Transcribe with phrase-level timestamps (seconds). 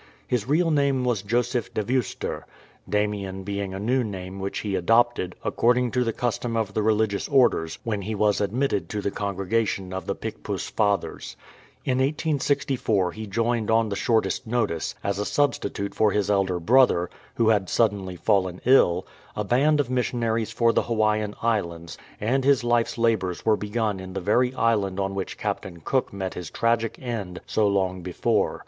[0.25, 2.47] His real name was Joseph de Veuster,
[2.89, 7.29] Damien being a new name which he adopted, according to the custom of the religious
[7.29, 11.37] orders, when he was admitted to the congregation of the Picpus Fathers.
[11.85, 17.07] In 1864 he joined on the shortest notice, as a substitute for his elder brother,
[17.35, 19.05] who had suddenly fallen ill,
[19.35, 24.13] a band of missionaries for the Hawaiian Islands, and his life's labours were begun in
[24.13, 28.59] the very island on which Captain Cook met his tragic end so long before.